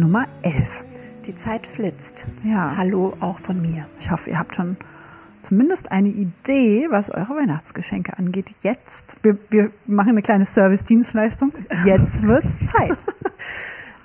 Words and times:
Nummer 0.00 0.26
11. 0.40 0.66
Die 1.26 1.36
Zeit 1.36 1.66
flitzt. 1.66 2.26
Ja. 2.42 2.74
Hallo 2.78 3.14
auch 3.20 3.38
von 3.38 3.60
mir. 3.60 3.86
Ich 4.00 4.10
hoffe, 4.10 4.30
ihr 4.30 4.38
habt 4.38 4.56
schon 4.56 4.78
zumindest 5.42 5.92
eine 5.92 6.08
Idee, 6.08 6.86
was 6.90 7.10
eure 7.10 7.36
Weihnachtsgeschenke 7.36 8.16
angeht. 8.18 8.46
Jetzt, 8.62 9.18
wir, 9.22 9.36
wir 9.50 9.70
machen 9.86 10.08
eine 10.08 10.22
kleine 10.22 10.46
Service-Dienstleistung. 10.46 11.52
Jetzt 11.84 12.22
wird's 12.26 12.66
Zeit. 12.66 12.96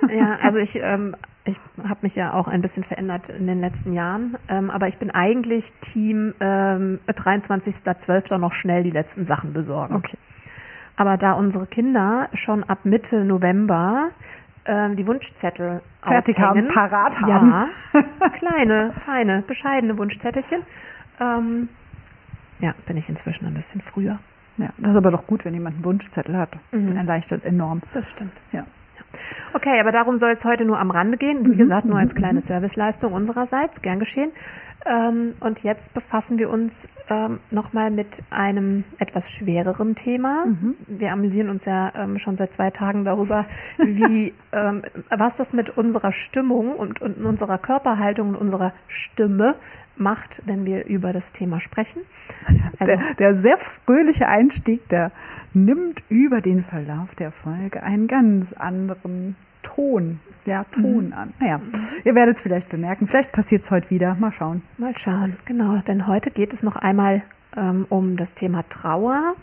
ja, 0.09 0.38
also 0.41 0.58
ich, 0.58 0.81
ähm, 0.84 1.16
ich 1.45 1.62
habe 1.88 1.99
mich 2.02 2.16
ja 2.16 2.34
auch 2.34 2.49
ein 2.49 2.62
bisschen 2.62 2.84
verändert 2.84 3.30
in 3.30 3.48
den 3.48 3.62
letzten 3.62 3.93
Jahren, 3.93 4.38
ähm, 4.49 4.70
aber 4.70 4.90
ich 4.90 4.98
bin 4.98 5.12
eigentlich 5.12 5.71
Team 5.80 6.34
ähm, 6.41 6.99
23.12. 7.07 8.38
noch 8.38 8.52
schnell 8.52 8.84
die 8.84 8.91
letzten 8.91 9.26
Sachen 9.26 9.54
besorgen. 9.54 9.96
Okay. 9.96 10.18
Aber 10.98 11.18
da 11.18 11.34
unsere 11.34 11.68
Kinder 11.68 12.30
schon 12.34 12.63
ab 12.63 12.80
Mitte 12.84 13.26
November 13.26 14.12
ähm, 14.66 14.96
die 14.96 15.05
Wunschzettel 15.08 15.82
Fertig 16.02 16.38
aushängen, 16.38 16.66
haben, 16.66 16.74
parat 16.74 17.21
haben. 17.21 17.49
Ja, 17.49 18.30
kleine, 18.30 18.94
feine, 18.94 19.44
bescheidene 19.46 19.98
Wunschzettelchen. 19.98 20.62
Ähm, 21.20 21.70
ja, 22.60 22.74
bin 22.86 22.98
ich 22.98 23.10
inzwischen 23.10 23.46
ein 23.46 23.54
bisschen 23.54 23.82
früher. 23.82 24.20
Ja, 24.58 24.70
das 24.77 24.91
ist 24.91 24.98
aber 24.98 25.12
doch 25.12 25.27
gut, 25.27 25.43
wenn 25.46 25.54
jemand 25.54 25.76
einen 25.76 25.86
Wunschzettel 25.86 26.38
hat. 26.38 26.58
Mhm. 26.71 26.96
Erleichtert 26.96 27.43
enorm. 27.43 27.82
Das 27.93 28.12
stimmt. 28.12 28.34
Ja. 28.52 28.66
Okay, 29.54 29.80
aber 29.80 29.91
darum 29.91 30.18
soll 30.18 30.32
es 30.32 30.46
heute 30.46 30.66
nur 30.66 30.80
am 30.80 30.91
Rande 30.91 31.18
gehen. 31.18 31.46
Wie 31.46 31.58
gesagt, 31.58 31.85
nur 31.85 31.98
als 31.98 32.16
kleine 32.16 32.41
Serviceleistung 32.41 33.13
unsererseits, 33.13 33.82
gern 33.82 33.99
geschehen. 33.99 34.32
Ähm, 34.85 35.34
und 35.40 35.63
jetzt 35.63 35.94
befassen 35.94 36.38
wir 36.38 36.49
uns 36.49 36.88
ähm, 37.10 37.40
nochmal 37.49 37.90
mit 37.90 38.21
einem 38.30 38.84
etwas 38.99 39.32
schwereren 39.32 39.96
Thema. 39.96 40.46
Wir 40.88 41.12
amüsieren 41.12 41.49
uns 41.49 41.66
ja 41.66 41.91
ähm, 41.96 42.20
schon 42.20 42.36
seit 42.36 42.54
zwei 42.54 42.70
Tagen 42.70 43.04
darüber, 43.04 43.46
wie 43.77 44.34
ähm, 44.52 44.84
was 45.10 45.38
das 45.38 45.54
mit 45.54 45.76
unserer 45.76 46.12
Stimmung 46.12 46.76
und, 46.76 47.02
und 47.02 47.18
unserer 47.18 47.58
Körperhaltung 47.58 48.30
und 48.30 48.36
unserer 48.36 48.74
Stimme 48.88 49.55
macht, 49.98 50.41
wenn 50.46 50.65
wir 50.65 50.85
über 50.85 51.13
das 51.13 51.32
Thema 51.32 51.60
sprechen. 51.60 52.01
Also, 52.77 52.96
Der, 52.98 53.13
der 53.15 53.35
sehr 53.38 53.57
fröhliche 53.57 54.27
Einstieg, 54.27 54.90
der 54.90 55.12
nimmt 55.54 56.04
über 56.10 56.41
den 56.41 56.62
Verlauf 56.62 57.15
der 57.15 57.32
Folge 57.32 57.84
einen 57.84 58.07
ganz 58.07 58.52
anderen 58.52 59.37
Ton. 59.63 60.20
Ja, 60.46 60.65
Ton 60.65 61.13
an. 61.13 61.34
Naja, 61.40 61.62
ihr 62.04 62.15
werdet 62.15 62.35
es 62.37 62.41
vielleicht 62.41 62.70
bemerken. 62.70 63.07
Vielleicht 63.07 63.32
passiert 63.32 63.62
es 63.62 63.71
heute 63.71 63.90
wieder. 63.90 64.16
Mal 64.16 64.31
schauen. 64.31 64.62
Mal 64.78 64.97
schauen, 64.97 65.38
genau. 65.46 65.78
Denn 65.88 66.06
heute 66.06 66.31
geht 66.31 66.53
es 66.53 66.62
noch 66.63 66.75
einmal 66.75 67.24
ähm, 67.56 67.85
um 67.90 68.18
das 68.18 68.34
Thema 68.35 68.63
Trauer 68.69 69.35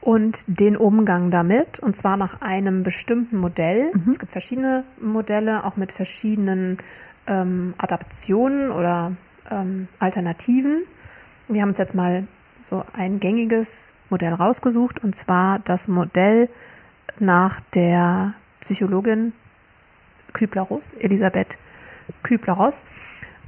und 0.00 0.44
den 0.46 0.76
Umgang 0.76 1.30
damit. 1.30 1.78
Und 1.78 1.96
zwar 1.96 2.16
nach 2.16 2.40
einem 2.40 2.82
bestimmten 2.82 3.36
Modell. 3.36 3.92
Es 4.10 4.18
gibt 4.18 4.32
verschiedene 4.32 4.84
Modelle, 5.00 5.64
auch 5.64 5.76
mit 5.76 5.92
verschiedenen 5.92 6.78
ähm, 7.28 7.74
Adaptionen 7.78 8.70
oder 8.70 9.12
ähm, 9.50 9.88
Alternativen. 9.98 10.82
Wir 11.48 11.62
haben 11.62 11.70
uns 11.70 11.78
jetzt 11.78 11.94
mal 11.94 12.26
so 12.62 12.84
ein 12.92 13.20
gängiges 13.20 13.90
Modell 14.10 14.32
rausgesucht. 14.32 15.02
Und 15.02 15.14
zwar 15.14 15.58
das 15.60 15.88
Modell 15.88 16.48
nach 17.18 17.60
der 17.74 18.34
Psychologin 18.60 19.32
Kübler-Ross, 20.32 20.92
Elisabeth 20.98 21.58
Kübler-Ross, 22.22 22.84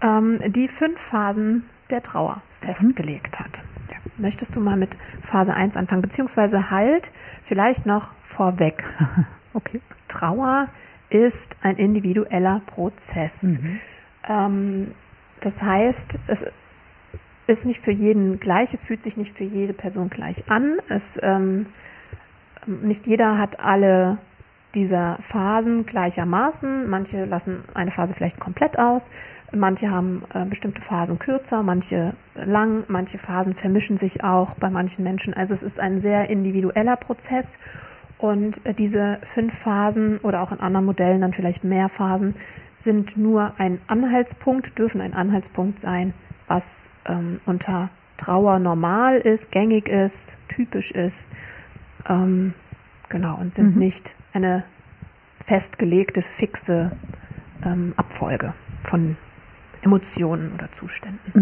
ähm, 0.03 0.41
die 0.47 0.69
fünf 0.69 1.01
Phasen 1.01 1.65
der 1.91 2.03
Trauer 2.03 2.43
festgelegt 2.61 3.41
hat. 3.41 3.63
Ja. 3.91 3.99
Möchtest 4.17 4.57
du 4.57 4.61
mal 4.61 4.77
mit 4.77 4.97
Phase 5.23 5.55
1 5.55 5.77
anfangen, 5.77 6.03
beziehungsweise 6.03 6.71
halt 6.71 7.13
vielleicht 7.43 7.87
noch 7.87 8.13
vorweg. 8.23 8.85
Okay. 9.53 9.81
Trauer 10.07 10.69
ist 11.09 11.57
ein 11.63 11.75
individueller 11.75 12.63
Prozess. 12.67 13.57
Ähm, 14.29 14.95
das 15.41 15.63
heißt, 15.63 16.19
es 16.27 16.45
ist 17.47 17.67
nicht 17.67 17.83
für 17.83 17.91
jeden 17.91 18.39
gleich, 18.41 18.73
es 18.73 18.85
fühlt 18.85 19.03
sich 19.03 19.17
nicht 19.17 19.37
für 19.37 19.45
jede 19.45 19.73
Person 19.73 20.11
gleich 20.11 20.45
an. 20.49 20.79
Es, 20.89 21.19
ähm, 21.23 21.67
nicht 22.67 23.07
jeder 23.07 23.39
hat 23.39 23.61
alle 23.61 24.19
dieser 24.75 25.17
Phasen 25.21 25.87
gleichermaßen. 25.87 26.89
Manche 26.89 27.25
lassen 27.25 27.65
eine 27.75 27.91
Phase 27.91 28.15
vielleicht 28.15 28.39
komplett 28.39 28.79
aus, 28.79 29.11
manche 29.53 29.91
haben 29.91 30.23
äh, 30.33 30.45
bestimmte 30.45 30.83
Phasen 30.83 31.19
kürzer, 31.19 31.63
manche 31.63 32.15
lang, 32.35 32.85
manche 32.89 33.19
Phasen 33.19 33.55
vermischen 33.55 33.97
sich 33.97 34.23
auch 34.23 34.55
bei 34.55 34.71
manchen 34.71 35.03
Menschen. 35.03 35.35
Also 35.35 35.55
es 35.55 35.63
ist 35.63 35.81
ein 35.81 36.01
sehr 36.01 36.31
individueller 36.31 36.97
Prozess 36.97 37.59
und 38.19 38.65
äh, 38.67 38.75
diese 38.75 39.19
fünf 39.23 39.59
Phasen 39.59 40.19
oder 40.19 40.43
auch 40.43 40.53
in 40.53 40.61
anderen 40.61 40.87
Modellen 40.87 41.21
dann 41.21 41.33
vielleicht 41.33 41.65
mehr 41.65 41.89
Phasen 41.89 42.35
sind 42.81 43.17
nur 43.17 43.53
ein 43.59 43.79
Anhaltspunkt, 43.87 44.79
dürfen 44.79 45.01
ein 45.01 45.13
Anhaltspunkt 45.15 45.81
sein, 45.81 46.15
was 46.49 46.89
ähm, 47.07 47.41
unter 47.47 47.91
Trauer 48.17 48.59
normal 48.59 49.19
ist, 49.19 49.51
gängig 49.51 49.89
ist, 49.89 50.37
typisch 50.49 50.91
ist. 50.91 51.27
Ähm, 52.09 52.55
genau, 53.09 53.37
und 53.37 53.55
sind 53.55 53.77
nicht 53.77 54.17
eine 54.33 54.65
festgelegte, 55.45 56.23
fixe 56.23 56.93
ähm, 57.65 57.95
Abfolge 57.97 58.55
von 58.83 59.17
Emotionen 59.83 60.53
oder 60.55 60.71
Zuständen. 60.73 61.33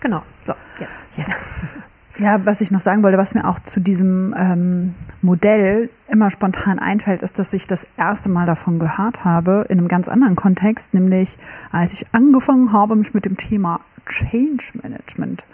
Genau, 0.00 0.22
so, 0.42 0.54
jetzt. 0.78 1.00
Yes. 1.16 1.28
Ja, 2.18 2.44
was 2.46 2.60
ich 2.60 2.70
noch 2.70 2.80
sagen 2.80 3.02
wollte, 3.02 3.18
was 3.18 3.34
mir 3.34 3.46
auch 3.46 3.58
zu 3.58 3.80
diesem 3.80 4.34
ähm, 4.38 4.94
Modell 5.20 5.90
immer 6.08 6.30
spontan 6.30 6.78
einfällt, 6.78 7.22
ist, 7.22 7.38
dass 7.38 7.52
ich 7.52 7.66
das 7.66 7.86
erste 7.96 8.28
Mal 8.28 8.46
davon 8.46 8.78
gehört 8.78 9.24
habe, 9.24 9.66
in 9.68 9.78
einem 9.78 9.88
ganz 9.88 10.08
anderen 10.08 10.36
Kontext, 10.36 10.94
nämlich 10.94 11.38
als 11.72 11.92
ich 11.94 12.06
angefangen 12.12 12.72
habe, 12.72 12.96
mich 12.96 13.12
mit 13.12 13.24
dem 13.24 13.36
Thema 13.36 13.80
Change 14.06 14.72
Management 14.82 15.44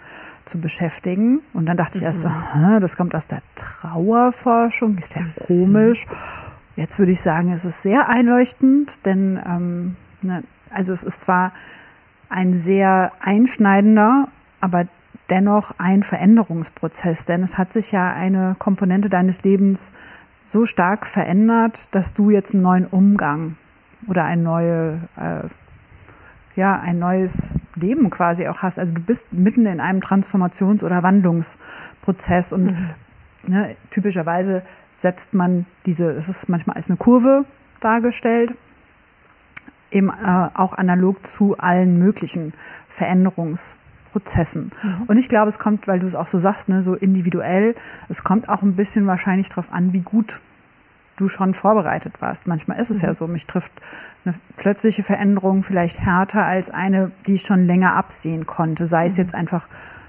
zu 0.45 0.59
beschäftigen. 0.59 1.39
Und 1.53 1.65
dann 1.65 1.77
dachte 1.77 1.97
ich 1.97 2.03
erst 2.03 2.21
so, 2.21 2.29
hä, 2.29 2.79
das 2.79 2.95
kommt 2.95 3.15
aus 3.15 3.27
der 3.27 3.41
Trauerforschung, 3.55 4.97
ist 4.97 5.15
ja 5.15 5.23
komisch. 5.45 6.05
Jetzt 6.75 6.97
würde 6.97 7.11
ich 7.11 7.21
sagen, 7.21 7.51
es 7.51 7.65
ist 7.65 7.81
sehr 7.81 8.09
einleuchtend, 8.09 9.05
denn 9.05 9.39
ähm, 9.45 9.95
ne, 10.21 10.43
also 10.73 10.93
es 10.93 11.03
ist 11.03 11.21
zwar 11.21 11.51
ein 12.29 12.53
sehr 12.53 13.11
einschneidender, 13.19 14.27
aber 14.59 14.85
dennoch 15.29 15.73
ein 15.77 16.03
Veränderungsprozess, 16.03 17.25
denn 17.25 17.43
es 17.43 17.57
hat 17.57 17.73
sich 17.73 17.91
ja 17.91 18.11
eine 18.11 18.55
Komponente 18.59 19.09
deines 19.09 19.43
Lebens 19.43 19.91
so 20.45 20.65
stark 20.65 21.05
verändert, 21.05 21.87
dass 21.91 22.13
du 22.13 22.29
jetzt 22.29 22.53
einen 22.53 22.63
neuen 22.63 22.85
Umgang 22.85 23.55
oder 24.07 24.25
ein 24.25 24.43
neue, 24.43 24.99
äh, 25.15 25.47
ja, 26.55 26.79
ein 26.79 26.99
neues 26.99 27.55
Leben 27.75 28.09
quasi 28.09 28.47
auch 28.47 28.61
hast. 28.61 28.77
Also 28.77 28.93
du 28.93 29.01
bist 29.01 29.31
mitten 29.31 29.65
in 29.65 29.79
einem 29.79 30.01
Transformations- 30.01 30.83
oder 30.83 31.01
Wandlungsprozess 31.03 32.51
und 32.53 32.75
ne, 33.47 33.75
typischerweise 33.89 34.61
setzt 34.97 35.33
man 35.33 35.65
diese, 35.85 36.11
es 36.11 36.29
ist 36.29 36.49
manchmal 36.49 36.75
als 36.75 36.89
eine 36.89 36.97
Kurve 36.97 37.45
dargestellt, 37.79 38.53
eben 39.91 40.09
äh, 40.09 40.49
auch 40.53 40.73
analog 40.73 41.25
zu 41.25 41.57
allen 41.57 41.99
möglichen 41.99 42.53
Veränderungsprozessen. 44.13 44.71
Und 45.07 45.17
ich 45.17 45.29
glaube, 45.29 45.49
es 45.49 45.59
kommt, 45.59 45.87
weil 45.87 45.99
du 45.99 46.07
es 46.07 46.15
auch 46.15 46.27
so 46.27 46.39
sagst, 46.39 46.69
ne, 46.69 46.81
so 46.81 46.95
individuell, 46.95 47.75
es 48.09 48.23
kommt 48.23 48.49
auch 48.49 48.61
ein 48.61 48.75
bisschen 48.75 49.07
wahrscheinlich 49.07 49.49
darauf 49.49 49.71
an, 49.71 49.93
wie 49.93 50.01
gut 50.01 50.39
du 51.17 51.27
schon 51.27 51.53
vorbereitet 51.53 52.21
warst. 52.21 52.47
Manchmal 52.47 52.79
ist 52.79 52.89
es 52.89 53.01
ja 53.01 53.13
so, 53.13 53.27
mich 53.27 53.45
trifft 53.45 53.71
eine 54.25 54.33
plötzliche 54.57 55.03
Veränderung 55.03 55.61
vielleicht 55.63 55.99
härter 55.99 56.45
als 56.45 56.71
eine, 56.71 57.11
die 57.27 57.35
ich 57.35 57.43
schon 57.43 57.67
länger 57.67 57.95
absehen 57.95 58.47
konnte. 58.47 58.87
Sei 58.87 59.05
es 59.05 59.17
jetzt 59.17 59.35
einfach 59.35 59.67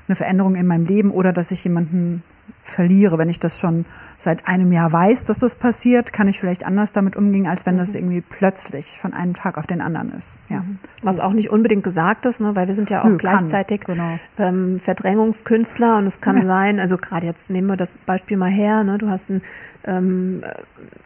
eine 0.08 0.16
Veränderung 0.16 0.54
in 0.54 0.66
meinem 0.66 0.86
Leben 0.86 1.10
oder 1.10 1.32
dass 1.32 1.50
ich 1.50 1.64
jemanden 1.64 2.22
verliere. 2.62 3.18
Wenn 3.18 3.28
ich 3.28 3.40
das 3.40 3.58
schon 3.58 3.84
seit 4.24 4.48
einem 4.48 4.72
Jahr 4.72 4.92
weiß, 4.92 5.24
dass 5.24 5.38
das 5.38 5.54
passiert, 5.54 6.12
kann 6.12 6.26
ich 6.26 6.40
vielleicht 6.40 6.64
anders 6.66 6.92
damit 6.92 7.14
umgehen, 7.14 7.46
als 7.46 7.66
wenn 7.66 7.74
mhm. 7.74 7.78
das 7.78 7.94
irgendwie 7.94 8.22
plötzlich 8.22 8.98
von 8.98 9.12
einem 9.12 9.34
Tag 9.34 9.58
auf 9.58 9.66
den 9.66 9.80
anderen 9.80 10.12
ist. 10.12 10.36
Ja. 10.48 10.60
Mhm. 10.60 10.78
Was 11.02 11.20
auch 11.20 11.34
nicht 11.34 11.50
unbedingt 11.50 11.84
gesagt 11.84 12.24
ist, 12.26 12.40
ne? 12.40 12.56
weil 12.56 12.66
wir 12.66 12.74
sind 12.74 12.90
ja 12.90 13.02
auch 13.02 13.08
Nö, 13.08 13.16
gleichzeitig 13.16 13.82
genau. 13.82 14.18
ähm, 14.38 14.80
Verdrängungskünstler 14.80 15.98
und 15.98 16.06
es 16.06 16.20
kann 16.20 16.38
ja. 16.38 16.44
sein, 16.46 16.80
also 16.80 16.96
gerade 16.96 17.26
jetzt 17.26 17.50
nehmen 17.50 17.68
wir 17.68 17.76
das 17.76 17.92
Beispiel 17.92 18.38
mal 18.38 18.50
her, 18.50 18.82
ne? 18.82 18.96
du 18.98 19.10
hast 19.10 19.28
ein, 19.28 19.42
ähm, 19.84 20.42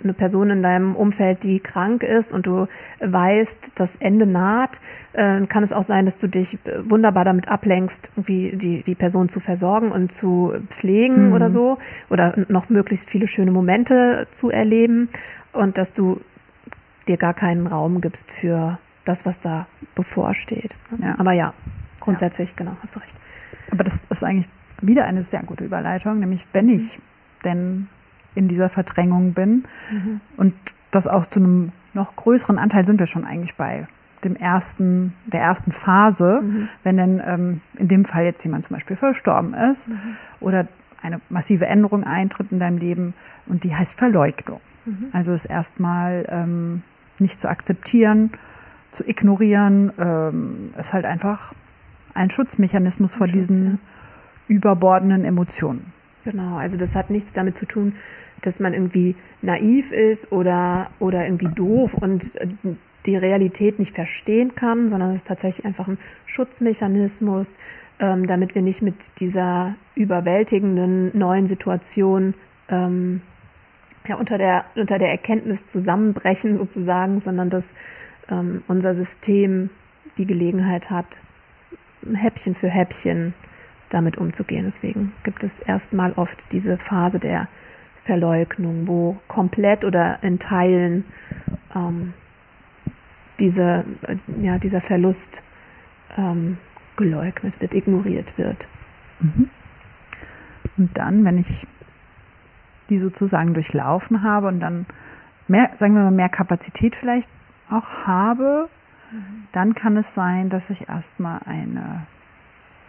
eine 0.03 0.12
Person 0.12 0.50
in 0.50 0.62
deinem 0.62 0.94
Umfeld, 0.94 1.43
die 1.43 1.59
krank 1.59 2.05
ist 2.05 2.32
und 2.32 2.47
du 2.47 2.69
weißt, 3.00 3.73
das 3.75 3.97
Ende 3.97 4.26
naht, 4.26 4.81
äh, 5.12 5.41
kann 5.47 5.64
es 5.64 5.73
auch 5.73 5.82
sein, 5.82 6.06
dass 6.06 6.19
du 6.19 6.29
dich 6.29 6.59
wunderbar 6.85 7.25
damit 7.25 7.49
ablenkst, 7.49 8.11
irgendwie 8.14 8.53
die, 8.55 8.82
die 8.82 8.94
Person 8.94 9.29
zu 9.29 9.41
versorgen 9.41 9.91
und 9.91 10.12
zu 10.12 10.55
pflegen 10.69 11.29
mhm. 11.29 11.32
oder 11.32 11.50
so 11.50 11.79
oder 12.09 12.35
noch 12.49 12.69
möglichst 12.69 13.07
viele 13.08 13.26
schöne 13.26 13.50
Momente 13.50 14.28
zu 14.31 14.50
erleben 14.50 15.08
und 15.52 15.78
dass 15.78 15.93
du 15.93 16.20
dir 17.06 17.16
gar 17.16 17.34
keinen 17.34 17.66
Raum 17.66 18.00
gibst 18.00 18.31
für 18.31 18.78
das, 19.05 19.25
was 19.25 19.40
da 19.40 19.66
bevorsteht. 19.94 20.76
Ja. 21.00 21.19
Aber 21.19 21.32
ja, 21.32 21.55
grundsätzlich, 22.00 22.50
ja. 22.50 22.56
genau, 22.56 22.76
hast 22.82 22.96
du 22.96 23.00
recht. 23.00 23.16
Aber 23.70 23.84
das 23.84 24.02
ist 24.10 24.22
eigentlich 24.22 24.49
wieder 24.81 25.05
eine 25.05 25.22
sehr 25.22 25.43
gute 25.43 25.64
Überleitung, 25.64 26.20
nämlich 26.20 26.46
wenn 26.52 26.69
ich 26.69 27.00
denn 27.44 27.88
in 28.34 28.49
dieser 28.49 28.69
Verdrängung 28.69 29.32
bin 29.32 29.64
mhm. 29.90 30.20
und 30.37 30.54
das 30.90 31.08
auch 31.08 31.26
zu 31.26 31.40
einem 31.40 31.72
noch 31.94 32.16
größeren 32.16 32.58
Anteil 32.58 32.87
sind 32.87 33.00
wir 33.00 33.06
schon 33.06 33.25
eigentlich 33.25 33.56
bei 33.56 33.87
dem 34.25 34.37
ersten, 34.37 35.14
der 35.26 35.40
ersten 35.40 35.72
Phase, 35.72 36.40
mhm. 36.43 36.69
wenn 36.82 36.96
denn 36.96 37.22
ähm, 37.25 37.61
in 37.76 37.88
dem 37.88 38.04
Fall 38.04 38.25
jetzt 38.25 38.43
jemand 38.44 38.64
zum 38.64 38.75
Beispiel 38.75 38.96
verstorben 38.96 39.54
ist 39.54 39.88
mhm. 39.88 40.16
oder 40.40 40.66
eine 41.03 41.21
massive 41.29 41.67
Änderung 41.67 42.05
eintritt 42.05 42.53
in 42.53 42.59
deinem 42.59 42.79
Leben 42.79 43.15
und 43.47 43.65
die 43.65 43.75
heißt 43.75 43.99
Verleugnung. 43.99 44.61
Mhm. 44.85 45.06
Also 45.12 45.33
es 45.33 45.45
erstmal 45.45 46.27
ähm, 46.29 46.83
nicht 47.19 47.41
zu 47.41 47.49
akzeptieren, 47.49 48.33
zu 48.91 49.06
ignorieren, 49.06 49.93
ähm, 49.99 50.71
ist 50.79 50.93
halt 50.93 51.05
einfach 51.05 51.53
ein 52.15 52.31
Schutzmechanismus 52.31 53.15
ein 53.15 53.19
vor 53.19 53.29
Schutz, 53.29 53.37
diesen 53.37 53.67
ja. 53.67 53.79
überbordenden 54.49 55.25
Emotionen. 55.25 55.93
Genau, 56.25 56.56
also 56.56 56.77
das 56.77 56.95
hat 56.95 57.11
nichts 57.11 57.33
damit 57.33 57.56
zu 57.56 57.65
tun, 57.65 57.95
dass 58.43 58.61
man 58.61 58.75
irgendwie 58.75 59.15
naiv 59.41 59.93
ist 59.93 60.33
oder, 60.33 60.91
oder 60.99 61.25
irgendwie 61.25 61.49
doof 61.49 61.95
und 61.95 62.37
äh, 62.37 62.49
die 63.08 63.16
Realität 63.16 63.78
nicht 63.78 63.94
verstehen 63.94 64.55
kann, 64.55 64.90
sondern 64.90 65.10
es 65.10 65.16
ist 65.16 65.26
tatsächlich 65.26 65.64
einfach 65.64 65.88
ein 65.88 65.96
Schutzmechanismus, 66.26 67.56
ähm, 68.00 68.26
damit 68.26 68.55
wir 68.55 68.60
nicht 68.60 68.82
mit 68.82 69.19
dieser 69.19 69.75
überwältigenden 69.94 71.16
neuen 71.19 71.46
Situation 71.46 72.34
ähm, 72.69 73.22
ja, 74.06 74.16
unter, 74.16 74.37
der, 74.37 74.66
unter 74.75 74.99
der 74.99 75.10
Erkenntnis 75.10 75.66
zusammenbrechen 75.66 76.58
sozusagen, 76.58 77.20
sondern 77.20 77.49
dass 77.49 77.72
ähm, 78.31 78.62
unser 78.69 78.94
System 78.94 79.70
die 80.19 80.26
Gelegenheit 80.26 80.90
hat, 80.90 81.22
Häppchen 82.12 82.54
für 82.54 82.69
Häppchen 82.69 83.32
damit 83.88 84.19
umzugehen. 84.19 84.64
Deswegen 84.66 85.12
gibt 85.22 85.44
es 85.44 85.61
erstmal 85.61 86.12
oft 86.12 86.52
diese 86.52 86.76
Phase 86.76 87.19
der 87.19 87.49
Verleugnung, 88.04 88.87
wo 88.87 89.16
komplett 89.28 89.87
oder 89.87 90.19
in 90.22 90.38
Teilen 90.38 91.04
ähm, 91.75 92.12
diese, 93.38 93.85
äh, 94.02 94.17
ja, 94.43 94.58
dieser 94.58 94.81
Verlust 94.81 95.43
ähm, 96.17 96.58
geleugnet 96.96 97.61
wird, 97.61 97.75
ignoriert 97.75 98.38
wird. 98.38 98.67
Mhm. 99.20 99.50
Und 100.76 100.99
dann, 100.99 101.25
wenn 101.25 101.38
ich 101.38 101.67
die 102.88 102.99
sozusagen 102.99 103.55
durchlaufen 103.55 104.23
habe 104.23 104.49
und 104.49 104.61
dann 104.61 104.87
mehr, 105.46 105.70
sagen 105.75 105.94
wir 105.94 106.02
mal, 106.02 106.11
mehr 106.11 106.29
Kapazität 106.29 106.96
vielleicht 106.96 107.29
auch 107.70 108.06
habe, 108.06 108.69
mhm. 109.12 109.46
dann 109.52 109.75
kann 109.75 109.96
es 109.96 110.14
sein, 110.14 110.49
dass 110.49 110.70
ich 110.70 110.88
erstmal 110.88 111.40
eine 111.44 112.02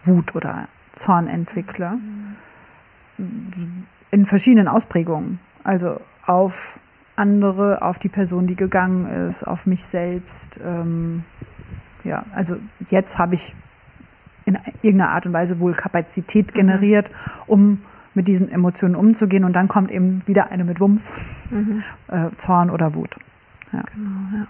Wut 0.04 0.34
oder 0.34 0.68
Zorn 0.92 1.28
entwickle. 1.28 1.98
Mhm. 3.18 3.86
In 4.10 4.26
verschiedenen 4.26 4.66
Ausprägungen. 4.66 5.38
Also 5.62 6.00
auf 6.26 6.78
andere, 7.20 7.82
auf 7.82 7.98
die 7.98 8.08
Person, 8.08 8.46
die 8.46 8.56
gegangen 8.56 9.28
ist, 9.28 9.44
auf 9.44 9.66
mich 9.66 9.84
selbst. 9.84 10.58
Ähm, 10.64 11.24
ja, 12.02 12.24
also 12.34 12.56
jetzt 12.88 13.18
habe 13.18 13.34
ich 13.34 13.54
in 14.46 14.58
irgendeiner 14.82 15.10
Art 15.10 15.26
und 15.26 15.34
Weise 15.34 15.60
wohl 15.60 15.74
Kapazität 15.74 16.48
mhm. 16.48 16.54
generiert, 16.54 17.10
um 17.46 17.82
mit 18.14 18.26
diesen 18.26 18.50
Emotionen 18.50 18.96
umzugehen. 18.96 19.44
Und 19.44 19.52
dann 19.52 19.68
kommt 19.68 19.90
eben 19.90 20.22
wieder 20.26 20.50
eine 20.50 20.64
mit 20.64 20.80
Wumms, 20.80 21.12
mhm. 21.50 21.82
äh, 22.08 22.30
Zorn 22.36 22.70
oder 22.70 22.94
Wut. 22.94 23.16
Ja. 23.72 23.84
Genau, 23.92 24.38
ja. 24.38 24.46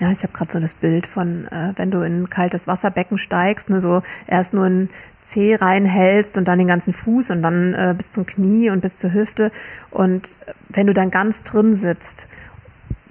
Ja, 0.00 0.10
ich 0.10 0.22
habe 0.24 0.32
gerade 0.32 0.52
so 0.52 0.58
das 0.58 0.74
Bild 0.74 1.06
von, 1.06 1.46
äh, 1.46 1.72
wenn 1.76 1.90
du 1.90 2.00
in 2.00 2.22
ein 2.22 2.30
kaltes 2.30 2.66
Wasserbecken 2.66 3.16
steigst, 3.16 3.70
ne, 3.70 3.80
so 3.80 4.02
erst 4.26 4.52
nur 4.52 4.64
ein 4.64 4.88
Zeh 5.22 5.54
reinhältst 5.54 6.36
und 6.36 6.48
dann 6.48 6.58
den 6.58 6.66
ganzen 6.66 6.92
Fuß 6.92 7.30
und 7.30 7.42
dann 7.42 7.74
äh, 7.74 7.94
bis 7.96 8.10
zum 8.10 8.26
Knie 8.26 8.70
und 8.70 8.80
bis 8.80 8.96
zur 8.96 9.12
Hüfte. 9.12 9.50
Und 9.90 10.38
wenn 10.68 10.86
du 10.86 10.94
dann 10.94 11.10
ganz 11.10 11.44
drin 11.44 11.76
sitzt, 11.76 12.26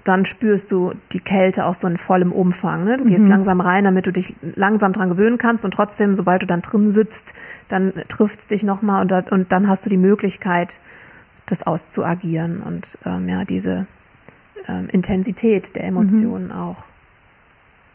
dann 0.03 0.25
spürst 0.25 0.71
du 0.71 0.93
die 1.13 1.21
Kälte 1.21 1.65
auch 1.65 1.73
so 1.73 1.87
in 1.87 1.97
vollem 1.97 2.33
Umfang. 2.33 2.83
Ne? 2.83 2.97
Du 2.97 3.05
gehst 3.05 3.21
mhm. 3.21 3.29
langsam 3.29 3.61
rein, 3.61 3.85
damit 3.85 4.05
du 4.05 4.11
dich 4.11 4.35
langsam 4.41 4.91
dran 4.91 5.09
gewöhnen 5.09 5.37
kannst 5.37 5.63
und 5.63 5.73
trotzdem, 5.73 6.13
sobald 6.15 6.41
du 6.41 6.45
dann 6.45 6.61
drin 6.61 6.91
sitzt, 6.91 7.33
dann 7.69 7.93
trifft 8.09 8.41
es 8.41 8.47
dich 8.47 8.63
nochmal 8.63 9.01
und, 9.01 9.11
da, 9.11 9.23
und 9.31 9.51
dann 9.53 9.67
hast 9.67 9.85
du 9.85 9.89
die 9.89 9.97
Möglichkeit, 9.97 10.79
das 11.45 11.65
auszuagieren 11.65 12.61
und 12.61 12.97
ähm, 13.05 13.27
ja, 13.27 13.45
diese 13.45 13.85
ähm, 14.67 14.89
Intensität 14.89 15.75
der 15.75 15.85
Emotionen 15.85 16.47
mhm. 16.47 16.51
auch 16.51 16.83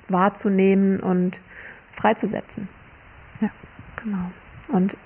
wahrzunehmen 0.08 1.00
und 1.00 1.40
freizusetzen. 1.92 2.68
Ja. 3.40 3.50
Genau. 4.02 4.30
Und 4.68 4.96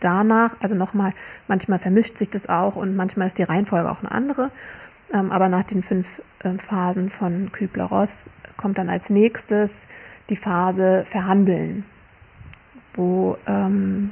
danach, 0.00 0.56
also 0.60 0.74
nochmal, 0.74 1.12
manchmal 1.48 1.78
vermischt 1.78 2.18
sich 2.18 2.30
das 2.30 2.48
auch 2.48 2.76
und 2.76 2.96
manchmal 2.96 3.28
ist 3.28 3.38
die 3.38 3.44
Reihenfolge 3.44 3.90
auch 3.90 4.00
eine 4.00 4.12
andere. 4.12 4.50
Ähm, 5.12 5.30
aber 5.30 5.48
nach 5.48 5.64
den 5.64 5.82
fünf 5.82 6.22
ähm, 6.44 6.58
Phasen 6.58 7.10
von 7.10 7.52
Kübler-Ross 7.52 8.28
kommt 8.56 8.78
dann 8.78 8.88
als 8.88 9.10
nächstes 9.10 9.84
die 10.28 10.36
Phase 10.36 11.04
Verhandeln, 11.04 11.84
wo 12.94 13.36
ähm, 13.46 14.10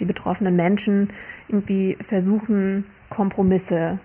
die 0.00 0.04
betroffenen 0.04 0.56
Menschen 0.56 1.10
irgendwie 1.48 1.96
versuchen, 2.04 2.84
Kompromisse 3.08 3.98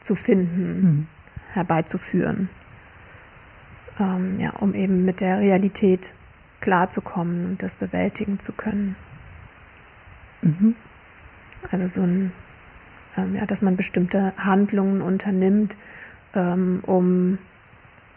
zu 0.00 0.14
finden. 0.14 1.08
Herbeizuführen, 1.56 2.48
ähm, 3.98 4.38
ja, 4.38 4.50
um 4.60 4.74
eben 4.74 5.04
mit 5.04 5.20
der 5.20 5.38
Realität 5.38 6.14
klarzukommen 6.60 7.46
und 7.46 7.62
das 7.62 7.76
bewältigen 7.76 8.40
zu 8.40 8.52
können. 8.52 8.96
Mhm. 10.42 10.74
Also 11.70 11.86
so 11.86 12.02
ein, 12.02 12.32
ähm, 13.16 13.34
ja, 13.34 13.46
dass 13.46 13.62
man 13.62 13.76
bestimmte 13.76 14.32
Handlungen 14.36 15.02
unternimmt, 15.02 15.76
ähm, 16.34 16.82
um 16.86 17.38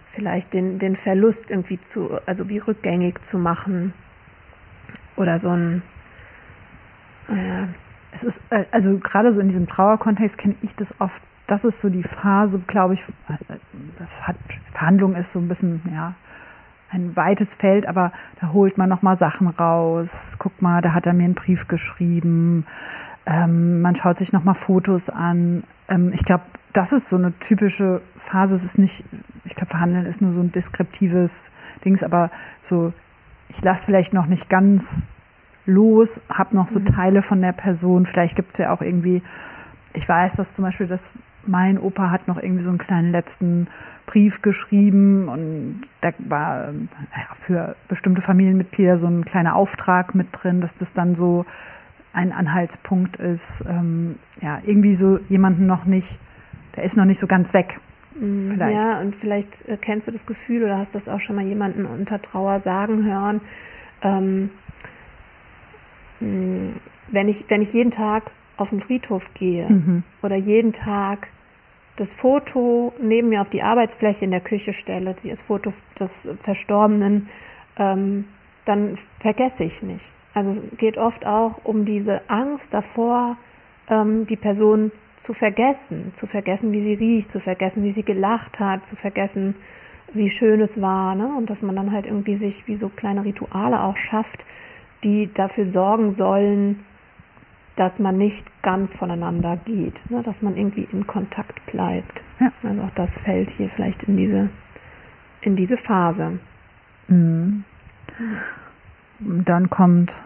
vielleicht 0.08 0.54
den, 0.54 0.80
den 0.80 0.96
Verlust 0.96 1.52
irgendwie 1.52 1.80
zu, 1.80 2.20
also 2.26 2.50
wie 2.50 2.58
rückgängig 2.58 3.22
zu 3.22 3.38
machen. 3.38 3.94
Oder 5.16 5.40
so 5.40 5.50
ein, 5.50 5.82
äh, 7.30 7.66
es 8.12 8.24
ist, 8.24 8.42
äh, 8.50 8.66
also 8.72 8.98
gerade 8.98 9.34
so 9.34 9.42
in 9.42 9.48
diesem 9.48 9.68
Trauerkontext 9.68 10.38
kenne 10.38 10.56
ich 10.62 10.76
das 10.76 11.00
oft 11.00 11.22
das 11.50 11.66
ist 11.66 11.82
so 11.82 11.90
die 11.90 12.04
Phase, 12.04 12.60
glaube 12.68 12.94
ich, 12.94 13.04
das 13.98 14.28
hat, 14.28 14.36
Verhandlung 14.72 15.16
ist 15.16 15.32
so 15.32 15.40
ein 15.40 15.48
bisschen, 15.48 15.82
ja, 15.94 16.14
ein 16.92 17.16
weites 17.16 17.56
Feld, 17.56 17.88
aber 17.88 18.12
da 18.42 18.52
holt 18.52 18.78
man 18.78 18.90
nochmal 18.90 19.18
Sachen 19.18 19.48
raus. 19.48 20.36
Guck 20.40 20.62
mal, 20.62 20.82
da 20.82 20.94
hat 20.94 21.06
er 21.06 21.14
mir 21.14 21.26
einen 21.26 21.36
Brief 21.36 21.68
geschrieben. 21.68 22.66
Ähm, 23.26 23.82
man 23.82 23.96
schaut 23.96 24.18
sich 24.18 24.34
nochmal 24.34 24.56
Fotos 24.56 25.10
an. 25.10 25.64
Ähm, 25.88 26.12
ich 26.14 26.26
glaube, 26.26 26.44
das 26.74 26.94
ist 26.94 27.10
so 27.10 27.16
eine 27.16 27.38
typische 27.40 28.02
Phase. 28.18 28.56
Es 28.56 28.64
ist 28.64 28.80
nicht, 28.80 29.04
ich 29.46 29.56
glaube, 29.56 29.70
Verhandeln 29.70 30.06
ist 30.06 30.22
nur 30.22 30.32
so 30.32 30.42
ein 30.42 30.52
deskriptives 30.52 31.52
Dings, 31.86 32.04
aber 32.04 32.32
so, 32.62 32.92
ich 33.50 33.64
lasse 33.64 33.86
vielleicht 33.86 34.14
noch 34.14 34.26
nicht 34.26 34.50
ganz 34.50 35.04
los, 35.66 36.22
habe 36.30 36.56
noch 36.56 36.68
so 36.68 36.80
mhm. 36.80 36.86
Teile 36.86 37.22
von 37.22 37.42
der 37.42 37.54
Person. 37.54 38.06
Vielleicht 38.06 38.36
gibt 38.36 38.54
es 38.54 38.60
ja 38.60 38.74
auch 38.74 38.82
irgendwie, 38.82 39.22
ich 39.94 40.10
weiß, 40.10 40.34
dass 40.34 40.54
zum 40.54 40.66
Beispiel 40.66 40.88
das 40.88 41.14
mein 41.46 41.78
Opa 41.80 42.12
hat 42.12 42.28
noch 42.28 42.38
irgendwie 42.42 42.64
so 42.64 42.70
einen 42.70 42.78
kleinen 42.78 43.12
letzten 43.12 43.68
Brief 44.06 44.42
geschrieben 44.42 45.30
und 45.30 45.82
da 46.02 46.12
war 46.18 46.70
ja, 47.16 47.34
für 47.34 47.76
bestimmte 47.88 48.22
Familienmitglieder 48.22 48.98
so 48.98 49.08
ein 49.08 49.24
kleiner 49.24 49.56
Auftrag 49.56 50.16
mit 50.16 50.28
drin, 50.32 50.62
dass 50.62 50.76
das 50.76 50.94
dann 50.94 51.16
so 51.16 51.46
ein 52.12 52.32
Anhaltspunkt 52.32 53.18
ist, 53.18 53.64
ähm, 53.70 54.18
ja, 54.42 54.60
irgendwie 54.66 54.96
so 54.96 55.20
jemanden 55.30 55.68
noch 55.68 55.86
nicht, 55.86 56.18
der 56.76 56.84
ist 56.84 56.98
noch 56.98 57.06
nicht 57.06 57.20
so 57.20 57.28
ganz 57.28 57.54
weg. 57.54 57.80
Mm, 58.20 58.52
vielleicht. 58.52 58.76
Ja, 58.76 59.00
und 59.00 59.16
vielleicht 59.16 59.68
äh, 59.68 59.78
kennst 59.80 60.08
du 60.08 60.12
das 60.12 60.26
Gefühl 60.26 60.64
oder 60.64 60.78
hast 60.78 60.96
das 60.96 61.08
auch 61.08 61.20
schon 61.20 61.36
mal 61.36 61.46
jemanden 61.46 61.86
unter 61.86 62.22
Trauer 62.22 62.60
sagen 62.60 63.06
hören. 63.06 63.42
Ähm, 64.02 64.50
wenn 66.20 67.28
ich, 67.28 67.46
wenn 67.48 67.62
ich 67.62 67.74
jeden 67.74 67.92
Tag 67.92 68.32
auf 68.60 68.70
den 68.70 68.82
Friedhof 68.82 69.34
gehe 69.34 69.70
mhm. 69.70 70.04
oder 70.22 70.36
jeden 70.36 70.74
Tag 70.74 71.30
das 71.96 72.14
Foto 72.14 72.94
neben 73.02 73.30
mir 73.30 73.42
auf 73.42 73.50
die 73.50 73.62
Arbeitsfläche 73.62 74.24
in 74.24 74.32
der 74.32 74.40
Küche 74.40 74.72
stelle, 74.72 75.16
das 75.24 75.42
Foto 75.42 75.74
des 76.00 76.30
Verstorbenen, 76.42 77.28
ähm, 77.78 78.26
dann 78.66 78.98
vergesse 79.20 79.64
ich 79.64 79.84
nicht. 79.84 80.14
Also 80.34 80.52
es 80.52 80.78
geht 80.78 80.98
oft 80.98 81.26
auch 81.26 81.60
um 81.64 81.86
diese 81.86 82.22
Angst 82.30 82.74
davor, 82.74 83.36
ähm, 83.90 84.26
die 84.28 84.38
Person 84.38 84.92
zu 85.18 85.34
vergessen, 85.34 86.14
zu 86.14 86.28
vergessen, 86.28 86.72
wie 86.72 86.82
sie 86.82 86.94
riecht, 86.94 87.30
zu 87.30 87.42
vergessen, 87.42 87.84
wie 87.84 87.92
sie 87.92 88.04
gelacht 88.04 88.60
hat, 88.62 88.86
zu 88.86 88.96
vergessen, 88.96 89.56
wie 90.14 90.30
schön 90.30 90.62
es 90.62 90.82
war, 90.82 91.16
ne? 91.16 91.28
Und 91.38 91.50
dass 91.50 91.62
man 91.62 91.76
dann 91.76 91.92
halt 91.92 92.06
irgendwie 92.06 92.36
sich 92.36 92.68
wie 92.68 92.76
so 92.76 92.90
kleine 92.90 93.26
Rituale 93.26 93.84
auch 93.84 93.98
schafft, 93.98 94.46
die 95.04 95.32
dafür 95.34 95.66
sorgen 95.66 96.12
sollen, 96.12 96.80
dass 97.80 98.00
man 98.00 98.18
nicht 98.18 98.62
ganz 98.62 98.94
voneinander 98.94 99.56
geht, 99.56 100.12
ne? 100.12 100.22
dass 100.22 100.42
man 100.42 100.58
irgendwie 100.58 100.86
in 100.92 101.08
Kontakt 101.08 101.66
bleibt. 101.66 102.24
Ja. 102.42 102.52
Also 102.62 102.82
auch 102.82 102.92
das 102.94 103.18
fällt 103.18 103.50
hier 103.52 103.70
vielleicht 103.70 104.04
in 104.04 104.18
diese, 104.18 104.50
in 105.40 105.56
diese 105.56 105.78
Phase. 105.78 106.40
Mhm. 107.08 107.64
Dann 109.20 109.70
kommt 109.70 110.24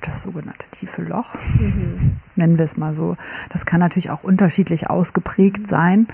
das 0.00 0.22
sogenannte 0.22 0.66
tiefe 0.70 1.02
Loch, 1.02 1.34
mhm. 1.58 2.16
nennen 2.34 2.58
wir 2.58 2.64
es 2.64 2.78
mal 2.78 2.94
so. 2.94 3.18
Das 3.50 3.66
kann 3.66 3.80
natürlich 3.80 4.10
auch 4.10 4.24
unterschiedlich 4.24 4.88
ausgeprägt 4.88 5.64
mhm. 5.64 5.66
sein. 5.66 6.08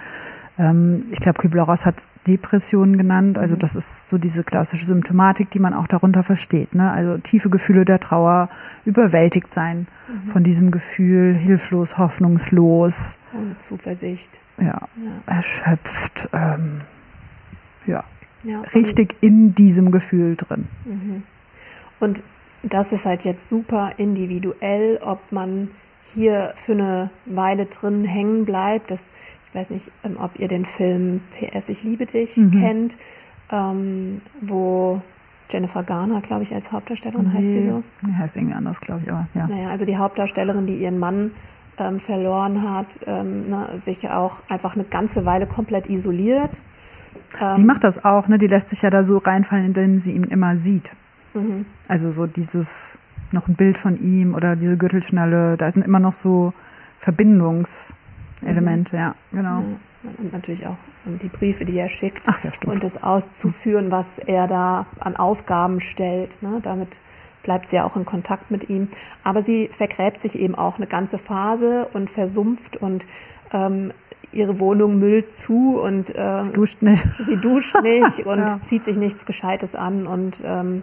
Ähm, 0.59 1.04
ich 1.11 1.21
glaube, 1.21 1.38
Kübler-Ross 1.40 1.87
hat 1.87 1.97
Depressionen 2.26 2.99
genannt. 2.99 3.38
Also 3.38 3.54
mhm. 3.54 3.61
das 3.61 3.76
ist 3.76 4.09
so 4.09 4.18
diese 4.18 4.42
klassische 4.42 4.87
Symptomatik, 4.87 5.50
die 5.50 5.59
man 5.59 5.75
auch 5.75 5.87
darunter 5.87 6.23
versteht. 6.23 6.75
Ne? 6.75 6.90
Also 6.90 7.18
tiefe 7.18 7.50
Gefühle 7.50 7.85
der 7.85 8.00
Trauer, 8.00 8.49
überwältigt 8.85 9.52
sein 9.52 9.87
mhm. 10.09 10.30
von 10.30 10.44
diesem 10.44 10.71
Gefühl, 10.71 11.35
hilflos, 11.35 11.99
hoffnungslos. 11.99 13.16
Ohne 13.35 13.56
Zuversicht. 13.59 14.40
Ja, 14.59 14.66
ja. 14.66 14.80
erschöpft. 15.26 16.28
Ähm, 16.32 16.82
ja. 17.87 18.04
ja 18.44 18.61
richtig 18.75 19.16
in 19.21 19.54
diesem 19.54 19.90
Gefühl 19.90 20.37
drin. 20.37 20.68
Mhm. 20.85 21.23
Und 21.99 22.23
das 22.62 22.92
ist 22.92 23.06
halt 23.06 23.25
jetzt 23.25 23.49
super 23.49 23.92
individuell, 23.97 24.99
ob 25.02 25.32
man 25.32 25.68
hier 26.04 26.52
für 26.56 26.73
eine 26.73 27.11
Weile 27.26 27.66
drin 27.66 28.04
hängen 28.04 28.44
bleibt. 28.44 28.90
Das, 28.90 29.09
ich 29.52 29.61
weiß 29.61 29.71
nicht, 29.71 29.92
ähm, 30.02 30.16
ob 30.18 30.38
ihr 30.38 30.49
den 30.49 30.64
Film 30.64 31.21
PS 31.38 31.68
Ich 31.68 31.85
liebe 31.85 32.06
dich 32.06 32.38
mhm. 32.38 32.52
kennt, 32.52 32.97
ähm, 33.50 34.23
wo 34.40 35.02
Jennifer 35.50 35.82
Garner, 35.82 36.23
glaube 36.23 36.42
ich, 36.42 36.54
als 36.54 36.73
Hauptdarstellerin 36.73 37.26
nee, 37.26 37.38
heißt 37.38 37.47
sie 37.47 37.68
so. 37.68 37.82
Die 38.06 38.14
heißt 38.14 38.37
irgendwie 38.38 38.54
anders, 38.54 38.80
glaube 38.80 39.02
ich, 39.04 39.12
aber 39.12 39.26
ja. 39.35 39.47
Naja, 39.47 39.68
also 39.68 39.85
die 39.85 39.99
Hauptdarstellerin, 39.99 40.66
die 40.66 40.76
ihren 40.76 40.99
Mann 40.99 41.32
ähm, 41.76 42.00
verloren 42.00 42.62
hat, 42.71 43.00
ähm, 43.06 43.50
ne, 43.50 43.68
sich 43.78 44.09
auch 44.09 44.42
einfach 44.49 44.75
eine 44.75 44.85
ganze 44.85 45.26
Weile 45.26 45.47
komplett 45.47 45.90
isoliert. 45.90 46.62
die 47.56 47.61
ähm, 47.61 47.66
macht 47.66 47.85
das 47.85 48.06
auch, 48.06 48.28
ne? 48.28 48.38
Die 48.38 48.47
lässt 48.47 48.71
sich 48.71 48.80
ja 48.80 48.88
da 48.88 49.04
so 49.04 49.18
reinfallen, 49.18 49.66
indem 49.66 49.99
sie 49.99 50.12
ihn 50.12 50.25
immer 50.25 50.56
sieht. 50.56 50.92
Mhm. 51.35 51.66
Also 51.88 52.11
so 52.11 52.25
dieses, 52.25 52.87
noch 53.32 53.49
ein 53.49 53.54
Bild 53.54 53.76
von 53.76 54.02
ihm 54.02 54.35
oder 54.35 54.56
diese 54.56 54.78
Gürtelschnalle, 54.78 55.59
da 55.59 55.71
sind 55.71 55.85
immer 55.85 56.00
noch 56.00 56.14
so 56.14 56.54
Mhm. 58.42 58.84
ja, 58.92 59.14
genau. 59.32 59.61
Ja. 59.61 60.11
Und 60.18 60.32
natürlich 60.32 60.66
auch 60.66 60.76
die 61.04 61.28
Briefe, 61.28 61.64
die 61.64 61.78
er 61.78 61.88
schickt. 61.88 62.22
Ach, 62.26 62.42
ja, 62.42 62.50
und 62.66 62.82
das 62.82 63.02
auszuführen, 63.02 63.90
was 63.90 64.18
er 64.18 64.49
da 64.49 64.87
an 64.99 65.16
Aufgaben 65.16 65.80
stellt. 65.80 66.42
Ne? 66.42 66.58
Damit 66.62 67.00
bleibt 67.42 67.68
sie 67.68 67.76
ja 67.76 67.84
auch 67.84 67.96
in 67.96 68.04
Kontakt 68.04 68.50
mit 68.50 68.68
ihm. 68.68 68.88
Aber 69.22 69.42
sie 69.42 69.68
vergräbt 69.68 70.20
sich 70.20 70.38
eben 70.38 70.54
auch 70.54 70.76
eine 70.76 70.87
ganze 70.87 71.18
Phase 71.18 71.88
und 71.92 72.11
versumpft 72.11 72.76
und 72.76 73.06
ähm, 73.52 73.92
ihre 74.32 74.58
Wohnung 74.58 74.99
müllt 74.99 75.34
zu 75.34 75.78
und 75.78 76.16
äh, 76.16 76.42
sie 76.42 76.52
duscht 76.52 76.82
nicht. 76.82 77.06
Sie 77.25 77.37
duscht 77.37 77.80
nicht 77.82 78.20
und 78.26 78.38
ja. 78.38 78.61
zieht 78.62 78.84
sich 78.84 78.96
nichts 78.96 79.26
Gescheites 79.26 79.75
an 79.75 80.06
und 80.06 80.42
ähm, 80.44 80.82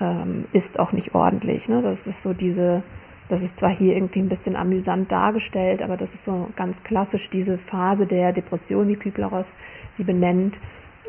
ähm, 0.00 0.44
ist 0.52 0.78
auch 0.78 0.92
nicht 0.92 1.14
ordentlich. 1.14 1.68
Ne? 1.68 1.82
Das 1.82 2.06
ist 2.06 2.22
so 2.22 2.32
diese, 2.32 2.82
das 3.28 3.42
ist 3.42 3.58
zwar 3.58 3.70
hier 3.70 3.96
irgendwie 3.96 4.20
ein 4.20 4.28
bisschen 4.28 4.56
amüsant 4.56 5.10
dargestellt, 5.10 5.82
aber 5.82 5.96
das 5.96 6.14
ist 6.14 6.24
so 6.24 6.48
ganz 6.56 6.82
klassisch 6.82 7.28
diese 7.30 7.58
Phase 7.58 8.06
der 8.06 8.32
Depression, 8.32 8.88
wie 8.88 8.96
Kübler-Ross 8.96 9.56
sie 9.96 10.04
benennt. 10.04 10.60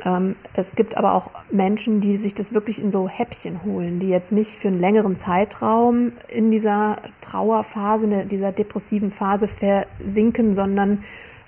Ähm, 0.06 0.36
es 0.54 0.76
gibt 0.76 0.98
aber 0.98 1.14
auch 1.14 1.32
Menschen, 1.52 2.02
die 2.02 2.18
sich 2.18 2.36
das 2.36 2.54
wirklich 2.54 2.82
in 2.82 2.90
so 2.90 3.08
Häppchen 3.08 3.64
holen, 3.64 4.00
die 4.00 4.10
jetzt 4.10 4.32
nicht 4.32 4.60
für 4.60 4.68
einen 4.68 4.80
längeren 4.80 5.18
Zeitraum 5.18 6.12
in 6.28 6.52
dieser 6.52 6.98
Trauerphase, 7.22 8.06
in 8.06 8.30
dieser 8.30 8.52
depressiven 8.52 9.12
Phase 9.12 9.48
versinken, 9.48 10.54
sondern 10.54 11.04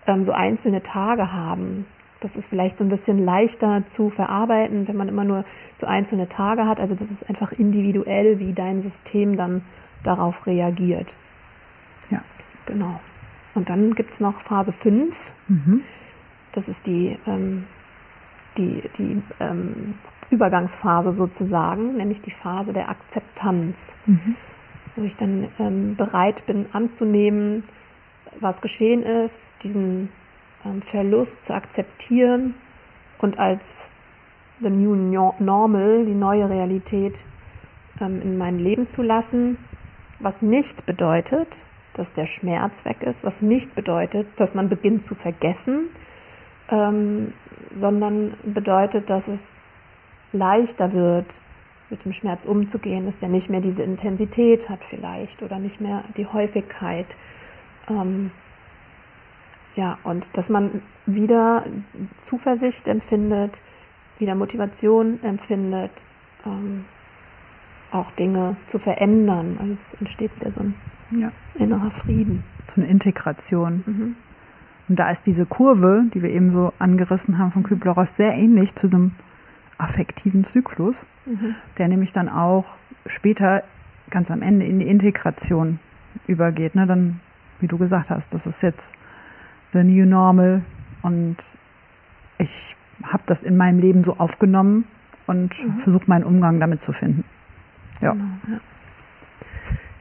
ähm, 0.08 0.24
so 0.24 0.32
einzelne 0.32 0.84
Tage 0.84 1.34
haben. 1.34 1.86
Das 2.20 2.36
ist 2.36 2.48
vielleicht 2.48 2.78
so 2.78 2.84
ein 2.84 2.90
bisschen 2.90 3.24
leichter 3.24 3.84
zu 3.88 4.10
verarbeiten, 4.10 4.88
wenn 4.88 4.98
man 4.98 5.08
immer 5.08 5.24
nur 5.24 5.46
so 5.78 5.88
einzelne 5.88 6.28
Tage 6.28 6.68
hat. 6.68 6.80
Also 6.82 6.94
das 6.94 7.12
ist 7.12 7.30
einfach 7.30 7.54
individuell, 7.54 8.40
wie 8.40 8.52
dein 8.52 8.82
System 8.82 9.38
dann 9.38 9.62
darauf 10.04 10.46
reagiert. 10.48 11.16
Ja. 12.10 12.22
Genau. 12.66 13.00
Und 13.56 13.70
dann 13.70 13.96
gibt 13.96 14.12
es 14.12 14.20
noch 14.20 14.42
Phase 14.42 14.72
5. 14.72 15.16
Mhm. 15.48 15.82
Das 16.52 16.68
ist 16.68 16.88
die, 16.88 17.18
ähm, 17.28 17.66
die, 18.58 18.84
die 18.98 19.22
ähm, 19.40 19.96
Übergangsphase 20.30 21.12
sozusagen, 21.12 21.98
nämlich 21.98 22.22
die 22.22 22.32
Phase 22.32 22.74
der 22.74 22.90
Akzeptanz, 22.90 23.94
mhm. 24.06 24.36
wo 24.96 25.04
ich 25.04 25.16
dann 25.16 25.48
ähm, 25.60 25.96
bereit 25.96 26.46
bin 26.46 26.66
anzunehmen, 26.74 27.64
was 28.40 28.62
geschehen 28.62 29.04
ist, 29.04 29.52
diesen 29.64 30.10
ähm, 30.66 30.82
Verlust 30.82 31.44
zu 31.44 31.54
akzeptieren 31.54 32.54
und 33.18 33.40
als 33.40 33.88
the 34.62 34.70
new 34.70 34.96
normal, 35.40 36.06
die 36.06 36.14
neue 36.14 36.50
Realität 36.50 37.26
ähm, 38.02 38.22
in 38.22 38.38
mein 38.38 38.60
Leben 38.60 38.88
zu 38.88 39.02
lassen, 39.02 39.58
was 40.20 40.42
nicht 40.42 40.86
bedeutet, 40.86 41.64
dass 41.94 42.14
der 42.14 42.26
Schmerz 42.26 42.86
weg 42.86 43.04
ist, 43.04 43.24
was 43.24 43.42
nicht 43.42 43.76
bedeutet, 43.76 44.28
dass 44.38 44.54
man 44.54 44.70
beginnt 44.70 45.04
zu 45.04 45.16
vergessen, 45.16 45.90
ähm, 46.70 47.34
sondern 47.76 48.34
bedeutet, 48.44 49.10
dass 49.10 49.28
es 49.28 49.58
leichter 50.32 50.94
wird, 50.94 51.42
mit 51.90 52.06
dem 52.06 52.14
Schmerz 52.14 52.46
umzugehen, 52.46 53.06
dass 53.06 53.20
der 53.20 53.30
nicht 53.30 53.50
mehr 53.50 53.62
diese 53.62 53.84
Intensität 53.84 54.70
hat 54.70 54.84
vielleicht 54.84 55.42
oder 55.42 55.58
nicht 55.58 55.82
mehr 55.82 56.04
die 56.18 56.28
Häufigkeit. 56.28 57.16
Ähm, 57.90 58.32
ja, 59.76 59.98
und 60.04 60.38
dass 60.38 60.50
man 60.50 60.82
wieder 61.06 61.64
Zuversicht 62.22 62.88
empfindet, 62.88 63.62
wieder 64.20 64.36
Motivation 64.36 65.20
empfindet, 65.24 66.04
ähm, 66.46 66.86
auch 67.92 68.12
Dinge 68.12 68.56
zu 68.68 68.80
verändern. 68.80 69.58
Also 69.60 69.74
es 69.74 69.94
entsteht 69.96 70.36
wieder 70.40 70.52
so 70.52 70.62
ein 70.62 70.74
ja. 71.12 71.32
innerer 71.56 71.92
Frieden. 71.92 72.44
So 72.68 72.82
eine 72.82 72.90
Integration. 72.90 73.84
Mhm. 73.86 74.16
Und 74.88 74.98
da 74.98 75.10
ist 75.12 75.28
diese 75.28 75.46
Kurve, 75.46 76.04
die 76.14 76.22
wir 76.22 76.30
eben 76.30 76.52
so 76.52 76.74
angerissen 76.80 77.38
haben 77.38 77.52
von 77.52 77.64
Kübler-Ross, 77.64 78.16
sehr 78.16 78.34
ähnlich 78.34 78.76
zu 78.76 78.88
einem 78.88 79.12
affektiven 79.78 80.44
Zyklus, 80.44 81.08
mhm. 81.26 81.56
der 81.78 81.88
nämlich 81.88 82.12
dann 82.12 82.28
auch 82.28 82.76
später 83.06 83.64
ganz 84.10 84.32
am 84.32 84.42
Ende 84.42 84.66
in 84.66 84.80
die 84.80 84.88
Integration 84.88 85.80
übergeht. 86.28 86.76
Ne? 86.76 86.88
Dann, 86.88 87.20
wie 87.60 87.68
du 87.68 87.78
gesagt 87.78 88.10
hast, 88.10 88.34
das 88.34 88.48
ist 88.48 88.62
jetzt 88.62 88.94
the 89.74 89.84
new 89.84 90.06
normal 90.06 90.64
und 91.02 91.38
ich 92.40 92.76
habe 93.04 93.24
das 93.26 93.44
in 93.44 93.58
meinem 93.58 93.80
Leben 93.80 94.04
so 94.04 94.18
aufgenommen 94.18 94.86
und 95.28 95.64
mhm. 95.64 95.80
versuche 95.80 96.06
meinen 96.08 96.24
Umgang 96.24 96.60
damit 96.60 96.82
zu 96.82 96.92
finden. 96.92 97.24
Ja. 98.02 98.12
Genau, 98.14 98.26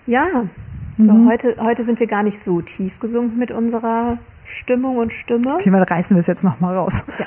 ja. 0.06 0.28
ja. 0.32 0.44
So, 0.98 1.12
mhm. 1.12 1.28
heute, 1.28 1.56
heute 1.60 1.84
sind 1.84 2.00
wir 2.00 2.08
gar 2.08 2.24
nicht 2.24 2.40
so 2.40 2.60
tief 2.60 2.98
gesunken 2.98 3.38
mit 3.38 3.52
unserer 3.52 4.18
Stimmung 4.44 4.96
und 4.96 5.12
Stimme. 5.12 5.54
Okay, 5.54 5.70
mal 5.70 5.82
reißen 5.82 6.16
wir 6.16 6.20
es 6.20 6.26
jetzt 6.26 6.42
nochmal 6.42 6.76
raus. 6.76 7.04
Ja. 7.18 7.26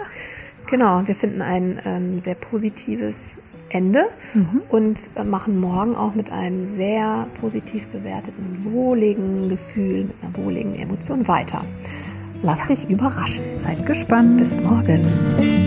genau, 0.66 1.02
wir 1.06 1.16
finden 1.16 1.42
ein 1.42 1.80
ähm, 1.84 2.20
sehr 2.20 2.36
positives 2.36 3.32
Ende 3.70 4.04
mhm. 4.34 4.62
und 4.68 5.10
äh, 5.14 5.24
machen 5.24 5.58
morgen 5.58 5.96
auch 5.96 6.14
mit 6.14 6.30
einem 6.32 6.66
sehr 6.76 7.26
positiv 7.40 7.88
bewerteten, 7.88 8.60
wohligen 8.64 9.48
Gefühl, 9.48 10.04
mit 10.04 10.16
einer 10.22 10.36
wohligen 10.36 10.74
Emotion 10.76 11.26
weiter. 11.26 11.64
Lass 12.42 12.58
ja. 12.60 12.66
dich 12.66 12.88
überraschen. 12.88 13.44
Seid 13.58 13.86
gespannt. 13.86 14.38
Bis 14.38 14.58
morgen. 14.58 15.59